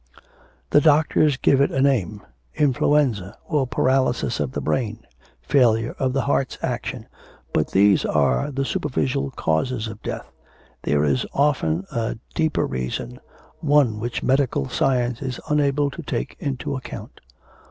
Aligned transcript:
The 0.71 0.81
doctors 0.81 1.37
give 1.37 1.61
it 1.61 1.69
a 1.69 1.79
name: 1.79 2.23
influenza, 2.55 3.37
or 3.47 3.67
paralysis 3.67 4.39
of 4.39 4.53
the 4.53 4.59
brain, 4.59 5.05
failure 5.43 5.91
of 5.99 6.11
the 6.13 6.23
heart's 6.23 6.57
action, 6.63 7.07
but 7.53 7.69
these 7.69 8.03
are 8.03 8.49
the 8.49 8.65
superficial 8.65 9.29
causes 9.29 9.87
of 9.87 10.01
death. 10.01 10.31
There 10.81 11.03
is 11.03 11.27
often 11.35 11.85
a 11.91 12.17
deeper 12.33 12.65
reason: 12.65 13.19
one 13.59 13.99
which 13.99 14.23
medical 14.23 14.67
science 14.69 15.21
is 15.21 15.39
unable 15.49 15.91
to 15.91 16.01
take 16.01 16.35
into 16.39 16.75
account.' 16.75 17.21